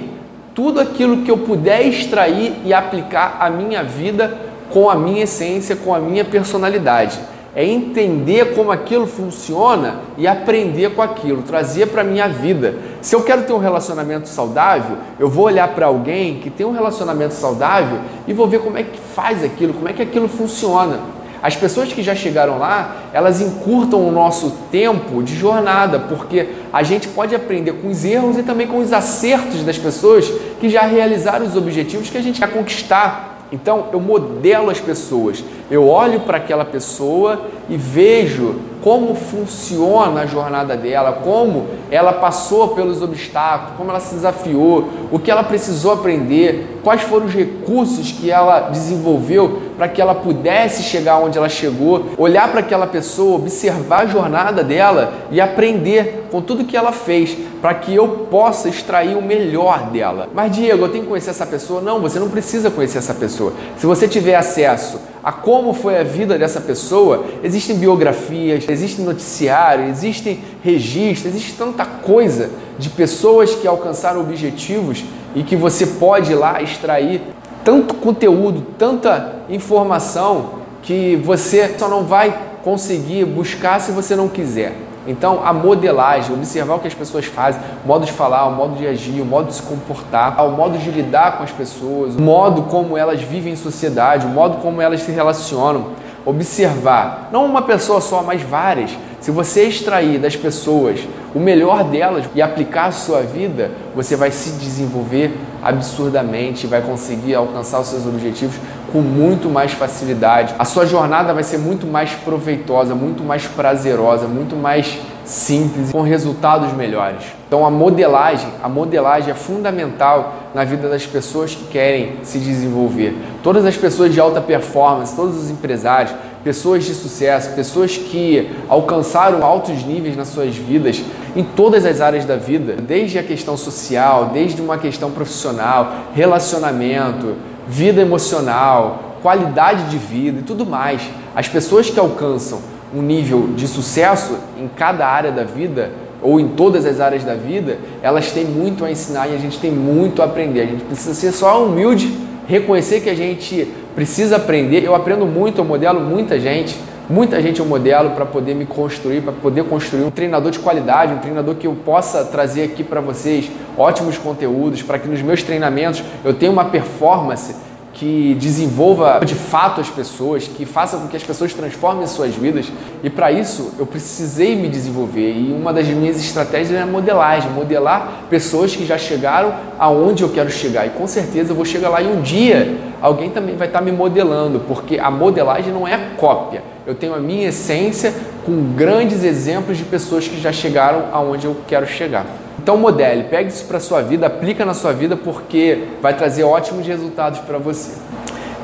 tudo 0.54 0.80
aquilo 0.80 1.24
que 1.24 1.32
eu 1.32 1.40
puder 1.40 1.82
extrair 1.82 2.54
e 2.64 2.72
aplicar 2.72 3.38
à 3.40 3.50
minha 3.50 3.84
vida 3.84 4.38
com 4.70 4.88
a 4.88 4.94
minha 4.94 5.24
essência, 5.24 5.76
com 5.76 5.96
a 5.96 6.00
minha 6.00 6.24
personalidade. 6.24 7.18
É 7.58 7.66
entender 7.66 8.54
como 8.54 8.72
aquilo 8.72 9.08
funciona 9.08 10.02
e 10.16 10.28
aprender 10.28 10.92
com 10.92 11.02
aquilo, 11.02 11.42
trazer 11.42 11.88
para 11.88 12.02
a 12.02 12.06
minha 12.06 12.28
vida. 12.28 12.76
Se 13.02 13.16
eu 13.16 13.24
quero 13.24 13.46
ter 13.46 13.54
um 13.54 13.58
relacionamento 13.58 14.30
saudável, 14.30 14.98
eu 15.20 15.28
vou 15.28 15.46
olhar 15.46 15.68
para 15.70 15.88
alguém 15.88 16.36
que 16.36 16.52
tem 16.52 16.68
um 16.68 16.72
relacionamento 16.72 17.34
saudável 17.34 17.98
e 18.28 18.32
vou 18.32 18.48
ver 18.48 18.60
como 18.60 18.78
é 18.78 18.84
que 18.84 19.00
faz 19.00 19.44
aquilo, 19.44 19.74
como 19.74 19.90
é 19.90 19.94
que 19.94 20.04
aquilo 20.04 20.28
funciona. 20.28 21.00
As 21.42 21.56
pessoas 21.56 21.92
que 21.92 22.04
já 22.04 22.14
chegaram 22.14 22.60
lá, 22.60 22.98
elas 23.12 23.42
encurtam 23.42 24.08
o 24.08 24.12
nosso 24.12 24.52
tempo 24.72 25.24
de 25.24 25.36
jornada, 25.36 25.98
porque 25.98 26.50
a 26.72 26.84
gente 26.84 27.08
pode 27.08 27.34
aprender 27.34 27.74
com 27.74 27.88
os 27.88 28.06
erros 28.06 28.38
e 28.38 28.44
também 28.44 28.68
com 28.68 28.78
os 28.78 28.94
acertos 28.94 29.64
das 29.64 29.80
pessoas 29.80 30.32
que 30.60 30.70
já 30.70 30.84
realizaram 30.84 31.48
os 31.48 31.56
objetivos 31.56 32.08
que 32.08 32.20
a 32.20 32.22
gente 32.22 32.40
quer 32.40 32.52
conquistar. 32.52 33.37
Então 33.52 33.88
eu 33.92 34.00
modelo 34.00 34.70
as 34.70 34.80
pessoas, 34.80 35.44
eu 35.72 35.88
olho 35.88 36.22
para 36.22 36.38
aquela 36.38 36.66
pessoa 36.66 37.42
e 37.70 37.78
vejo 37.78 38.56
como 38.88 39.16
funciona 39.16 40.22
a 40.22 40.26
jornada 40.26 40.78
dela, 40.78 41.20
como 41.22 41.68
ela 41.92 42.14
passou 42.14 42.70
pelos 42.70 43.02
obstáculos, 43.02 43.76
como 43.76 43.90
ela 43.90 44.00
se 44.00 44.16
desafiou, 44.16 44.88
o 45.12 45.20
que 45.20 45.30
ela 45.30 45.44
precisou 45.44 45.92
aprender, 45.92 46.80
quais 46.86 47.02
foram 47.02 47.26
os 47.26 47.34
recursos 47.34 48.14
que 48.14 48.32
ela 48.32 48.70
desenvolveu 48.70 49.64
para 49.78 49.90
que 49.90 50.02
ela 50.02 50.16
pudesse 50.16 50.84
chegar 50.84 51.18
onde 51.18 51.38
ela 51.38 51.50
chegou, 51.50 52.06
olhar 52.18 52.50
para 52.50 52.62
aquela 52.62 52.88
pessoa, 52.88 53.36
observar 53.36 54.04
a 54.04 54.06
jornada 54.06 54.64
dela 54.64 55.16
e 55.30 55.42
aprender 55.42 56.28
com 56.32 56.42
tudo 56.42 56.64
que 56.64 56.78
ela 56.78 56.94
fez, 56.94 57.38
para 57.62 57.74
que 57.74 57.94
eu 57.94 58.08
possa 58.32 58.70
extrair 58.70 59.18
o 59.18 59.22
melhor 59.22 59.90
dela. 59.90 60.30
Mas 60.34 60.54
Diego, 60.54 60.86
eu 60.86 60.90
tenho 60.90 61.04
que 61.04 61.10
conhecer 61.10 61.32
essa 61.32 61.46
pessoa? 61.46 61.82
Não, 61.82 62.00
você 62.00 62.20
não 62.20 62.30
precisa 62.30 62.72
conhecer 62.72 63.00
essa 63.00 63.14
pessoa. 63.14 63.52
Se 63.78 63.86
você 63.86 64.08
tiver 64.08 64.36
acesso 64.36 65.00
a 65.28 65.32
como 65.34 65.74
foi 65.74 65.98
a 65.98 66.04
vida 66.04 66.40
dessa 66.40 66.62
pessoa, 66.62 67.26
existem 67.44 67.76
biografias, 67.76 68.64
existem 68.70 69.04
noticiários, 69.04 69.90
existem 69.90 70.40
registros, 70.64 71.36
existe 71.36 71.52
tanta 71.58 71.86
coisa 71.86 72.50
de 72.80 72.90
pessoas 72.90 73.54
que 73.54 73.68
alcançaram 73.68 74.22
objetivos 74.22 75.04
e 75.36 75.44
que 75.44 75.54
você 75.54 75.86
pode 75.86 76.32
ir 76.32 76.36
lá 76.36 76.62
extrair 76.62 77.20
tanto 77.62 77.96
conteúdo, 77.96 78.68
tanta 78.78 79.42
informação 79.50 80.62
que 80.82 81.18
você 81.18 81.76
só 81.78 81.90
não 81.90 82.06
vai 82.06 82.34
conseguir 82.64 83.26
buscar 83.26 83.82
se 83.82 83.92
você 83.92 84.16
não 84.16 84.30
quiser. 84.30 84.87
Então, 85.08 85.42
a 85.46 85.54
modelagem, 85.54 86.36
observar 86.36 86.76
o 86.76 86.80
que 86.80 86.88
as 86.88 86.94
pessoas 86.94 87.26
fazem, 87.26 87.62
o 87.84 87.88
modo 87.88 88.06
de 88.06 88.12
falar, 88.12 88.46
o 88.46 88.52
modo 88.52 88.76
de 88.76 88.86
agir, 88.86 89.22
o 89.22 89.26
modo 89.26 89.48
de 89.48 89.56
se 89.56 89.62
comportar, 89.62 90.46
o 90.46 90.52
modo 90.52 90.78
de 90.78 90.92
lidar 90.92 91.38
com 91.38 91.44
as 91.44 91.52
pessoas, 91.52 92.16
o 92.16 92.22
modo 92.22 92.64
como 92.64 92.98
elas 92.98 93.22
vivem 93.22 93.54
em 93.54 93.56
sociedade, 93.56 94.26
o 94.26 94.30
modo 94.30 94.58
como 94.58 94.82
elas 94.82 95.02
se 95.02 95.12
relacionam. 95.12 95.88
Observar, 96.26 97.30
não 97.32 97.46
uma 97.46 97.62
pessoa 97.62 98.02
só, 98.02 98.22
mas 98.22 98.42
várias. 98.42 98.92
Se 99.22 99.32
você 99.32 99.64
extrair 99.64 100.20
das 100.20 100.36
pessoas 100.36 101.00
o 101.34 101.40
melhor 101.40 101.86
delas 101.86 102.26
e 102.36 102.42
aplicar 102.42 102.88
a 102.88 102.92
sua 102.92 103.22
vida, 103.22 103.72
você 103.96 104.16
vai 104.16 104.30
se 104.32 104.52
desenvolver 104.52 105.38
absurdamente, 105.64 106.68
vai 106.68 106.82
conseguir 106.82 107.36
alcançar 107.36 107.80
os 107.80 107.88
seus 107.88 108.06
objetivos 108.06 108.58
com 108.92 109.02
muito 109.02 109.50
mais 109.50 109.74
facilidade. 109.74 110.56
A 110.58 110.66
sua 110.66 110.86
jornada 110.86 111.34
vai 111.34 111.44
ser 111.44 111.58
muito 111.58 111.86
mais 111.86 112.12
proveitosa, 112.12 112.96
muito 112.96 113.24
mais 113.24 113.46
prazerosa, 113.46 114.28
muito 114.28 114.56
mais 114.56 114.98
simples, 115.26 115.92
com 115.92 116.02
resultados 116.02 116.72
melhores. 116.74 117.24
Então 117.48 117.66
a 117.66 117.70
modelagem, 117.70 118.48
a 118.64 118.70
modelagem 118.70 119.32
é 119.32 119.34
fundamental 119.34 120.34
na 120.54 120.64
vida 120.64 120.88
das 120.90 121.06
pessoas 121.06 121.54
que 121.54 121.66
querem 121.66 122.18
se 122.24 122.40
desenvolver. 122.40 123.16
Todas 123.44 123.66
as 123.66 123.76
pessoas 123.76 124.14
de 124.14 124.20
alta 124.20 124.42
performance, 124.42 125.16
todos 125.16 125.38
os 125.38 125.50
empresários, 125.50 126.14
pessoas 126.44 126.86
de 126.86 126.94
sucesso, 126.94 127.54
pessoas 127.56 127.98
que 127.98 128.50
alcançaram 128.70 129.44
altos 129.44 129.84
níveis 129.84 130.16
nas 130.16 130.30
suas 130.30 130.56
vidas, 130.56 131.02
em 131.36 131.44
todas 131.44 131.86
as 131.86 132.00
áreas 132.00 132.24
da 132.24 132.38
vida, 132.38 132.76
desde 132.76 133.20
a 133.20 133.24
questão 133.24 133.58
social, 133.58 134.32
desde 134.34 134.62
uma 134.62 134.78
questão 134.78 135.12
profissional, 135.12 136.06
relacionamento, 136.14 137.36
vida 137.68 138.02
emocional, 138.02 139.18
qualidade 139.22 139.90
de 139.90 139.98
vida 139.98 140.40
e 140.40 140.44
tudo 140.44 140.66
mais. 140.66 141.02
As 141.36 141.48
pessoas 141.48 141.90
que 141.90 142.00
alcançam 142.00 142.60
um 142.96 143.02
nível 143.02 143.50
de 143.56 143.68
sucesso 143.68 144.38
em 144.58 144.68
cada 144.68 145.08
área 145.08 145.32
da 145.32 145.44
vida 145.44 145.92
ou 146.22 146.40
em 146.40 146.48
todas 146.50 146.86
as 146.86 147.00
áreas 147.00 147.24
da 147.24 147.36
vida, 147.36 147.78
elas 148.02 148.32
têm 148.32 148.46
muito 148.46 148.84
a 148.84 148.92
ensinar 148.92 149.28
e 149.28 149.36
a 149.36 149.38
gente 149.38 149.60
tem 149.60 149.72
muito 149.72 150.22
a 150.22 150.26
aprender. 150.26 150.62
A 150.62 150.66
gente 150.66 150.84
precisa 150.84 151.14
ser 151.14 151.32
só 151.32 151.64
humilde, 151.64 152.12
reconhecer 152.48 153.02
que 153.02 153.10
a 153.10 153.16
gente 153.16 153.68
precisa 153.94 154.38
aprender. 154.38 154.84
Eu 154.84 154.96
aprendo 154.96 155.26
muito, 155.26 155.60
eu 155.60 155.66
modelo 155.66 156.00
muita 156.00 156.40
gente, 156.40 156.76
muita 157.10 157.42
gente 157.42 157.60
eu 157.60 157.66
modelo 157.66 158.12
para 158.12 158.26
poder 158.26 158.54
me 158.54 158.66
construir, 158.66 159.22
para 159.22 159.34
poder 159.34 159.64
construir 159.64 160.04
um 160.04 160.12
treinador 160.12 160.52
de 160.52 160.60
qualidade, 160.60 161.14
um 161.14 161.20
treinador 161.20 161.56
que 161.56 161.68
eu 161.68 161.74
possa 161.74 162.26
trazer 162.26 162.64
aqui 162.64 162.84
para 162.84 163.02
vocês 163.02 163.50
ótimos 163.78 164.18
conteúdos, 164.18 164.82
para 164.82 165.00
que 165.00 165.08
nos 165.08 165.22
meus 165.22 165.44
treinamentos 165.44 166.04
eu 166.24 166.34
tenha 166.34 166.52
uma 166.52 166.66
performance 166.66 167.56
que 167.98 168.36
desenvolva 168.36 169.20
de 169.26 169.34
fato 169.34 169.82
as 169.82 169.90
pessoas, 169.90 170.48
que 170.48 170.66
faça 170.66 170.98
com 170.98 171.08
que 171.08 171.18
as 171.18 171.24
pessoas 171.24 171.54
transformem 171.54 172.06
suas 172.06 172.36
vidas. 172.36 172.72
E 173.04 173.10
para 173.10 173.32
isso 173.32 173.74
eu 173.80 173.88
precisei 173.88 174.56
me 174.56 174.70
desenvolver. 174.70 175.32
E 175.32 175.52
uma 175.52 175.74
das 175.74 175.88
minhas 175.88 176.18
estratégias 176.18 176.80
é 176.80 176.86
modelagem, 176.86 177.50
modelar 177.52 178.26
pessoas 178.30 178.76
que 178.76 178.86
já 178.86 179.00
chegaram 179.00 179.52
aonde 179.80 180.22
eu 180.22 180.30
quero 180.30 180.50
chegar. 180.52 180.86
E 180.86 180.92
com 180.92 181.08
certeza 181.08 181.52
eu 181.52 181.56
vou 181.56 181.66
chegar 181.66 181.90
lá 181.90 182.02
e 182.02 182.08
um 182.08 182.22
dia 182.22 182.78
alguém 183.02 183.32
também 183.32 183.56
vai 183.56 183.68
estar 183.68 183.82
me 183.82 183.92
modelando, 183.92 184.60
porque 184.68 185.00
a 185.00 185.10
modelagem 185.10 185.74
não 185.74 185.88
é 185.88 185.98
cópia. 186.18 186.62
Eu 186.86 186.94
tenho 186.94 187.16
a 187.16 187.20
minha 187.20 187.50
essência 187.50 188.14
com 188.46 188.74
grandes 188.76 189.24
exemplos 189.24 189.78
de 189.78 189.84
pessoas 189.84 190.28
que 190.28 190.40
já 190.40 190.52
chegaram 190.52 191.06
aonde 191.12 191.46
eu 191.46 191.58
quero 191.68 191.88
chegar. 191.88 192.26
Então 192.60 192.78
modele, 192.78 193.26
pegue 193.26 193.50
isso 193.50 193.66
para 193.66 193.80
sua 193.80 194.02
vida, 194.02 194.28
aplica 194.28 194.66
na 194.66 194.74
sua 194.74 194.92
vida 194.92 195.16
porque 195.16 195.84
vai 196.02 196.16
trazer 196.16 196.44
ótimos 196.44 196.86
resultados 196.86 197.40
para 197.40 197.58
você. 197.58 197.92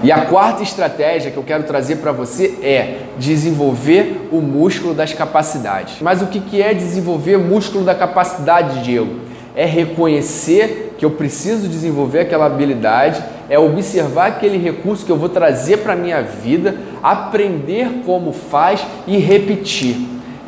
E 0.04 0.12
a 0.12 0.26
quarta 0.26 0.62
estratégia 0.62 1.32
que 1.32 1.38
eu 1.38 1.44
quero 1.44 1.64
trazer 1.64 1.96
para 1.98 2.12
você 2.12 2.60
é 2.62 3.04
desenvolver 3.18 4.28
o 4.34 4.42
músculo 4.42 4.94
das 4.94 5.14
capacidades. 5.14 6.02
Mas 6.02 6.22
o 6.22 6.28
que 6.28 6.62
é 6.62 6.74
desenvolver 6.74 7.38
músculo 7.38 7.86
da 7.86 7.96
capacidade, 7.96 8.84
Diego? 8.84 9.22
É 9.56 9.66
reconhecer 9.66 10.96
que 10.98 11.06
eu 11.06 11.12
preciso 11.12 11.70
desenvolver 11.70 12.20
aquela 12.20 12.48
habilidade, 12.48 13.24
é 13.50 13.58
observar 13.58 14.28
aquele 14.28 14.58
recurso 14.58 15.06
que 15.06 15.12
eu 15.12 15.18
vou 15.18 15.30
trazer 15.30 15.78
para 15.78 15.96
minha 15.96 16.22
vida, 16.22 16.76
aprender 17.02 18.02
como 18.06 18.34
faz 18.34 18.86
e 19.08 19.18
repetir. 19.18 19.96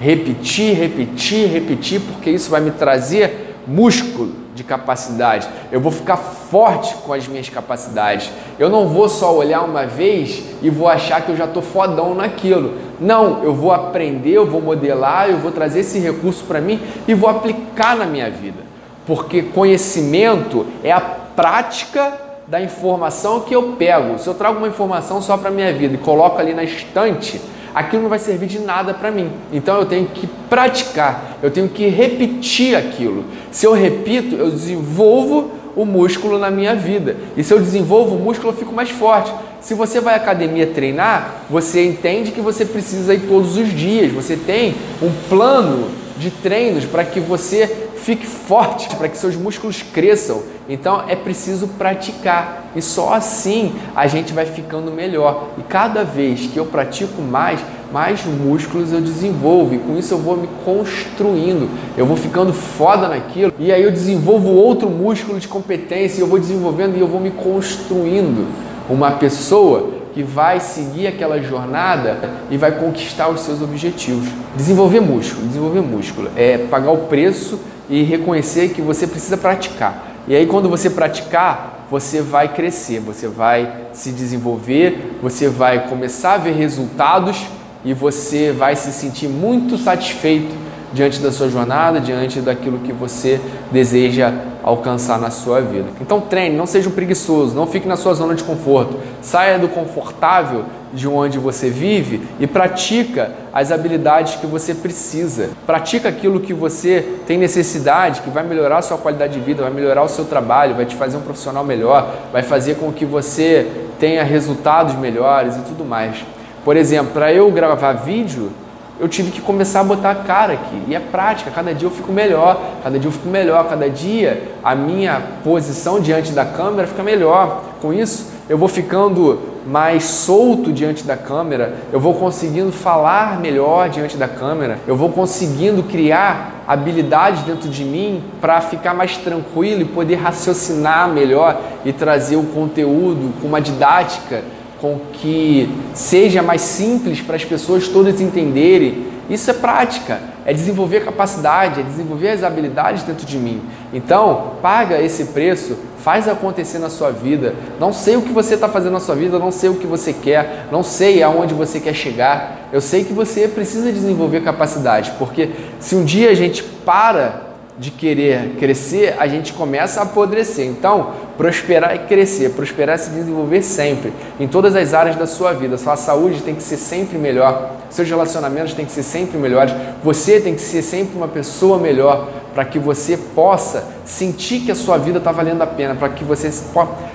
Repetir, 0.06 0.76
repetir, 0.76 1.50
repetir, 1.50 2.00
porque 2.00 2.30
isso 2.30 2.52
vai 2.52 2.62
me 2.62 2.70
trazer 2.70 3.56
músculo 3.66 4.34
de 4.54 4.64
capacidade. 4.64 5.50
Eu 5.72 5.82
vou 5.82 5.92
ficar 5.92 6.16
forte 6.16 6.94
com 6.98 7.12
as 7.12 7.28
minhas 7.28 7.50
capacidades. 7.50 8.30
Eu 8.60 8.70
não 8.70 8.88
vou 8.88 9.10
só 9.10 9.36
olhar 9.36 9.64
uma 9.64 9.88
vez 9.88 10.44
e 10.62 10.70
vou 10.70 10.88
achar 10.88 11.22
que 11.22 11.32
eu 11.32 11.36
já 11.36 11.46
estou 11.46 11.64
fodão 11.64 12.14
naquilo. 12.14 12.76
Não, 13.00 13.44
eu 13.44 13.52
vou 13.52 13.72
aprender, 13.72 14.34
eu 14.34 14.46
vou 14.46 14.62
modelar, 14.62 15.28
eu 15.28 15.40
vou 15.40 15.52
trazer 15.52 15.80
esse 15.80 15.98
recurso 15.98 16.44
para 16.44 16.62
mim 16.62 16.80
e 17.08 17.16
vou 17.16 17.28
aplicar 17.28 17.96
na 17.96 18.06
minha 18.06 18.30
vida. 18.30 18.60
Porque 19.08 19.42
conhecimento 19.42 20.68
é 20.84 20.92
a 20.92 21.02
prática 21.02 22.14
da 22.46 22.62
informação 22.62 23.40
que 23.40 23.56
eu 23.56 23.74
pego. 23.74 24.20
Se 24.20 24.28
eu 24.28 24.36
trago 24.36 24.60
uma 24.60 24.68
informação 24.68 25.20
só 25.20 25.36
para 25.36 25.50
minha 25.50 25.74
vida 25.74 25.96
e 25.96 25.98
coloco 25.98 26.40
ali 26.40 26.54
na 26.54 26.64
estante, 26.64 27.42
aquilo 27.76 28.04
não 28.04 28.10
vai 28.10 28.20
servir 28.20 28.48
de 28.48 28.60
nada 28.60 28.94
para 28.94 29.12
mim. 29.12 29.30
Então 29.52 29.78
eu 29.78 29.86
tenho 29.86 30.08
que 30.08 30.26
praticar, 30.50 31.38
eu 31.44 31.52
tenho 31.52 31.68
que 31.68 31.88
repetir 31.88 32.76
aquilo. 32.76 33.26
Se 33.52 33.66
eu 33.66 33.74
repito, 33.74 34.36
eu 34.36 34.50
desenvolvo 34.50 35.52
o 35.76 35.84
músculo 35.84 36.40
na 36.40 36.50
minha 36.50 36.74
vida. 36.74 37.18
E 37.36 37.44
se 37.44 37.54
eu 37.54 37.60
desenvolvo 37.60 38.16
o 38.16 38.20
músculo, 38.20 38.54
eu 38.54 38.58
fico 38.58 38.74
mais 38.74 38.90
forte. 38.90 39.34
Se 39.60 39.74
você 39.74 40.00
vai 40.00 40.14
à 40.14 40.18
academia 40.18 40.68
treinar, 40.68 41.42
você 41.50 41.86
entende 41.86 42.32
que 42.32 42.40
você 42.40 42.64
precisa 42.64 43.14
ir 43.14 43.28
todos 43.28 43.58
os 43.58 43.70
dias. 43.74 44.12
Você 44.14 44.38
tem 44.38 44.74
um 45.02 45.12
plano 45.28 45.90
de 46.18 46.32
treinos 46.32 46.86
para 46.86 47.04
que 47.04 47.20
você 47.20 47.85
fique 48.06 48.28
forte, 48.28 48.96
para 48.96 49.10
que 49.10 49.18
seus 49.18 49.36
músculos 49.36 49.82
cresçam. 49.82 50.44
Então 50.70 51.04
é 51.08 51.16
preciso 51.16 51.68
praticar. 51.70 52.72
E 52.76 52.82
só 52.82 53.16
assim 53.16 53.74
a 53.96 54.06
gente 54.06 54.32
vai 54.32 54.46
ficando 54.46 54.92
melhor. 54.92 55.50
E 55.58 55.64
cada 55.64 56.04
vez 56.04 56.42
que 56.42 56.56
eu 56.56 56.68
pratico 56.68 57.20
mais, 57.20 57.60
mais 57.92 58.24
músculos 58.24 58.94
eu 58.94 59.02
desenvolvo. 59.02 59.74
E 59.74 59.80
com 59.80 59.98
isso 59.98 60.14
eu 60.14 60.20
vou 60.20 60.38
me 60.38 60.48
construindo, 60.64 61.68
eu 61.98 62.06
vou 62.06 62.16
ficando 62.16 62.54
foda 62.54 63.08
naquilo. 63.08 63.52
E 63.58 63.72
aí 63.72 63.82
eu 63.82 63.92
desenvolvo 63.92 64.50
outro 64.50 64.88
músculo 64.88 65.40
de 65.40 65.48
competência 65.48 66.20
e 66.20 66.22
eu 66.22 66.28
vou 66.28 66.38
desenvolvendo 66.38 66.96
e 66.96 67.00
eu 67.00 67.08
vou 67.08 67.20
me 67.20 67.32
construindo. 67.32 68.48
Uma 68.88 69.14
pessoa 69.14 69.90
que 70.16 70.24
vai 70.24 70.62
seguir 70.62 71.08
aquela 71.08 71.42
jornada 71.42 72.18
e 72.50 72.56
vai 72.56 72.72
conquistar 72.72 73.28
os 73.28 73.42
seus 73.42 73.62
objetivos. 73.62 74.30
Desenvolver 74.56 75.02
músculo, 75.02 75.46
desenvolver 75.46 75.82
músculo 75.82 76.30
é 76.38 76.58
pagar 76.58 76.92
o 76.92 77.00
preço 77.10 77.60
e 77.90 78.02
reconhecer 78.02 78.70
que 78.70 78.82
você 78.82 79.06
precisa 79.06 79.36
praticar. 79.36 80.14
E 80.26 80.34
aí 80.34 80.46
quando 80.46 80.70
você 80.70 80.90
praticar, 80.90 81.86
você 81.92 82.22
vai 82.22 82.48
crescer, 82.48 83.02
você 83.02 83.28
vai 83.28 83.88
se 83.92 84.12
desenvolver, 84.12 85.20
você 85.22 85.50
vai 85.50 85.90
começar 85.90 86.36
a 86.36 86.38
ver 86.38 86.54
resultados 86.54 87.46
e 87.84 87.94
você 87.94 88.54
vai 88.54 88.74
se 88.78 88.94
sentir 88.94 89.28
muito 89.28 89.78
satisfeito 89.78 90.56
diante 90.96 91.20
da 91.20 91.30
sua 91.30 91.50
jornada, 91.50 92.00
diante 92.00 92.40
daquilo 92.40 92.80
que 92.80 92.94
você 92.94 93.40
deseja 93.70 94.32
alcançar 94.64 95.20
na 95.20 95.30
sua 95.30 95.60
vida. 95.60 95.90
Então 96.02 96.22
treine, 96.22 96.56
não 96.56 96.66
seja 96.66 96.88
um 96.88 96.92
preguiçoso, 96.94 97.54
não 97.54 97.68
fique 97.68 97.88
na 97.88 97.98
sua 97.98 98.14
zona 98.14 98.34
de 98.34 98.44
conforto. 98.44 98.98
Saia 99.22 99.60
do 99.60 99.68
confortável 99.68 100.64
de 100.94 101.06
onde 101.08 101.38
você 101.38 101.70
vive 101.70 102.22
e 102.40 102.48
pratica 102.48 103.34
as 103.54 103.72
habilidades 103.72 104.36
que 104.36 104.48
você 104.48 104.74
precisa. 104.74 105.50
Pratica 105.66 106.08
aquilo 106.08 106.40
que 106.40 106.54
você 106.54 107.06
tem 107.28 107.38
necessidade, 107.38 108.22
que 108.22 108.30
vai 108.30 108.44
melhorar 108.44 108.78
a 108.78 108.82
sua 108.82 108.98
qualidade 108.98 109.34
de 109.34 109.42
vida, 109.42 109.64
vai 109.64 109.72
melhorar 109.72 110.04
o 110.04 110.10
seu 110.10 110.24
trabalho, 110.24 110.76
vai 110.76 110.86
te 110.86 110.96
fazer 110.96 111.18
um 111.18 111.22
profissional 111.22 111.66
melhor, 111.66 112.10
vai 112.32 112.42
fazer 112.42 112.76
com 112.76 112.92
que 112.94 113.06
você 113.06 113.70
tenha 114.00 114.24
resultados 114.24 114.96
melhores 114.96 115.58
e 115.58 115.62
tudo 115.62 115.84
mais. 115.84 116.26
Por 116.64 116.78
exemplo, 116.78 117.12
para 117.12 117.34
eu 117.34 117.52
gravar 117.52 117.94
vídeo, 117.94 118.52
eu 119.00 119.08
tive 119.08 119.32
que 119.32 119.42
começar 119.42 119.82
a 119.82 119.84
botar 119.84 120.12
a 120.12 120.16
cara 120.16 120.54
aqui. 120.54 120.84
E 120.88 120.96
é 120.96 121.00
prática, 121.00 121.52
cada 121.52 121.74
dia 121.74 121.88
eu 121.88 121.92
fico 121.92 122.12
melhor, 122.12 122.62
cada 122.84 122.98
dia 122.98 123.08
eu 123.08 123.12
fico 123.12 123.28
melhor, 123.28 123.68
cada 123.68 123.90
dia 123.90 124.52
a 124.64 124.76
minha 124.76 125.22
posição 125.44 126.00
diante 126.00 126.32
da 126.32 126.46
câmera 126.46 126.88
fica 126.88 127.04
melhor. 127.04 127.64
Com 127.82 127.94
isso, 127.94 128.32
eu 128.48 128.58
vou 128.58 128.68
ficando 128.68 129.56
mais 129.66 130.04
solto 130.04 130.72
diante 130.72 131.04
da 131.04 131.18
câmera, 131.18 131.76
eu 131.92 132.00
vou 132.00 132.14
conseguindo 132.14 132.72
falar 132.72 133.40
melhor 133.40 133.90
diante 133.90 134.16
da 134.16 134.28
câmera, 134.28 134.78
eu 134.88 134.96
vou 134.96 135.10
conseguindo 135.10 135.82
criar 135.82 136.64
habilidades 136.68 137.42
dentro 137.42 137.68
de 137.68 137.84
mim 137.84 138.24
para 138.40 138.62
ficar 138.62 138.94
mais 138.94 139.18
tranquilo 139.18 139.82
e 139.82 139.86
poder 139.86 140.16
raciocinar 140.16 141.10
melhor 141.10 141.60
e 141.84 141.92
trazer 141.92 142.36
o 142.36 142.44
conteúdo 142.44 143.34
com 143.42 143.48
uma 143.48 143.60
didática 143.60 144.44
com 144.86 145.00
que 145.14 145.68
seja 145.96 146.44
mais 146.44 146.62
simples 146.62 147.20
para 147.20 147.36
as 147.36 147.44
pessoas 147.44 147.88
todas 147.88 148.22
entenderem. 148.22 149.08
Isso 149.28 149.50
é 149.50 149.54
prática, 149.54 150.20
é 150.46 150.54
desenvolver 150.54 151.04
capacidade, 151.04 151.80
é 151.80 151.84
desenvolver 151.84 152.30
as 152.30 152.44
habilidades 152.44 153.02
dentro 153.02 153.26
de 153.26 153.40
mim. 153.40 153.64
Então, 153.92 154.52
paga 154.62 155.02
esse 155.02 155.26
preço, 155.26 155.76
faz 155.98 156.28
acontecer 156.28 156.78
na 156.78 156.92
sua 156.92 157.10
vida. 157.10 157.56
Não 157.80 157.92
sei 157.92 158.16
o 158.16 158.22
que 158.22 158.32
você 158.32 158.54
está 158.54 158.70
fazendo 158.70 158.94
na 158.94 159.00
sua 159.00 159.16
vida, 159.16 159.40
não 159.40 159.50
sei 159.50 159.72
o 159.72 159.76
que 159.76 159.88
você 159.88 160.14
quer, 160.14 160.68
não 160.72 160.84
sei 160.84 161.24
aonde 161.24 161.56
você 161.56 161.80
quer 161.80 161.96
chegar. 161.96 162.70
Eu 162.72 162.80
sei 162.80 163.04
que 163.04 163.14
você 163.14 163.48
precisa 163.48 163.92
desenvolver 163.92 164.42
capacidade, 164.42 165.14
porque 165.18 165.50
se 165.80 165.96
um 165.96 166.06
dia 166.06 166.30
a 166.30 166.36
gente 166.36 166.62
para 166.62 167.45
de 167.78 167.92
querer 167.92 168.56
crescer, 168.58 169.16
a 169.20 169.28
gente 169.28 169.52
começa 169.52 170.00
a 170.00 170.04
apodrecer. 170.04 170.66
Então, 170.66 171.12
prosperar 171.38 171.96
e 171.96 172.00
crescer, 172.00 172.52
prosperar 172.52 172.96
e 172.96 173.00
se 173.00 173.10
desenvolver 173.10 173.62
sempre, 173.62 174.14
em 174.40 174.48
todas 174.48 174.76
as 174.76 174.94
áreas 174.94 175.16
da 175.18 175.28
sua 175.28 175.52
vida. 175.52 175.78
Sua 175.78 175.98
saúde 175.98 176.42
tem 176.42 176.56
que 176.56 176.64
ser 176.64 176.78
sempre 176.78 177.18
melhor, 177.18 177.72
seus 177.90 178.10
relacionamentos 178.10 178.74
têm 178.74 178.86
que 178.86 178.92
ser 178.92 179.04
sempre 179.04 179.38
melhores, 179.38 179.74
você 180.04 180.40
tem 180.40 180.56
que 180.56 180.62
ser 180.62 180.82
sempre 180.82 181.18
uma 181.18 181.28
pessoa 181.28 181.78
melhor 181.78 182.30
para 182.54 182.64
que 182.64 182.80
você 182.80 183.18
possa 183.18 183.84
sentir 184.06 184.62
que 184.62 184.72
a 184.72 184.76
sua 184.76 184.98
vida 184.98 185.18
está 185.18 185.32
valendo 185.32 185.62
a 185.62 185.68
pena, 185.68 185.94
para 185.94 186.08
que, 186.08 186.24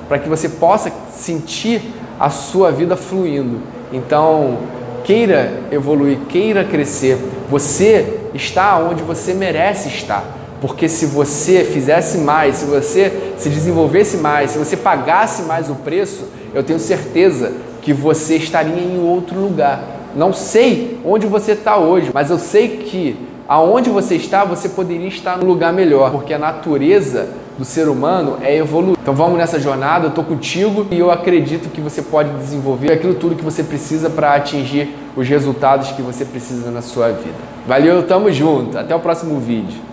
para 0.08 0.18
que 0.18 0.28
você 0.28 0.48
possa 0.50 0.92
sentir 1.10 1.80
a 2.18 2.28
sua 2.28 2.70
vida 2.70 2.94
fluindo. 2.94 3.62
Então, 3.90 4.58
queira 5.02 5.50
evoluir, 5.72 6.18
queira 6.28 6.62
crescer. 6.62 7.16
Você 7.48 8.20
está 8.34 8.78
onde 8.78 9.02
você 9.02 9.32
merece 9.32 9.88
estar. 9.88 10.22
Porque 10.60 10.88
se 10.88 11.06
você 11.06 11.64
fizesse 11.64 12.18
mais, 12.18 12.56
se 12.56 12.66
você 12.66 13.32
se 13.38 13.48
desenvolvesse 13.48 14.18
mais, 14.18 14.50
se 14.50 14.58
você 14.58 14.76
pagasse 14.76 15.42
mais 15.42 15.70
o 15.70 15.74
preço, 15.74 16.24
eu 16.54 16.62
tenho 16.62 16.78
certeza 16.78 17.52
que 17.80 17.92
você 17.92 18.36
estaria 18.36 18.82
em 18.82 19.02
outro 19.02 19.38
lugar. 19.40 19.82
Não 20.14 20.32
sei 20.32 20.98
onde 21.04 21.26
você 21.26 21.52
está 21.52 21.78
hoje, 21.78 22.10
mas 22.12 22.30
eu 22.30 22.38
sei 22.38 22.68
que 22.76 23.16
aonde 23.48 23.90
você 23.90 24.16
está, 24.16 24.44
você 24.44 24.68
poderia 24.68 25.08
estar 25.08 25.38
num 25.38 25.46
lugar 25.46 25.72
melhor, 25.72 26.10
porque 26.12 26.34
a 26.34 26.38
natureza 26.38 27.28
do 27.58 27.64
ser 27.64 27.88
humano 27.88 28.36
é 28.42 28.56
evoluir. 28.56 28.96
Então 29.00 29.14
vamos 29.14 29.38
nessa 29.38 29.58
jornada, 29.58 30.06
eu 30.06 30.10
estou 30.10 30.24
contigo 30.24 30.86
e 30.90 30.98
eu 30.98 31.10
acredito 31.10 31.68
que 31.68 31.80
você 31.80 32.00
pode 32.00 32.30
desenvolver 32.38 32.92
aquilo 32.92 33.14
tudo 33.14 33.34
que 33.34 33.44
você 33.44 33.62
precisa 33.62 34.08
para 34.08 34.34
atingir 34.34 34.94
os 35.16 35.26
resultados 35.28 35.90
que 35.92 36.02
você 36.02 36.24
precisa 36.24 36.70
na 36.70 36.80
sua 36.80 37.08
vida. 37.08 37.34
Valeu, 37.66 38.02
tamo 38.02 38.30
junto, 38.30 38.78
até 38.78 38.94
o 38.94 39.00
próximo 39.00 39.38
vídeo. 39.40 39.89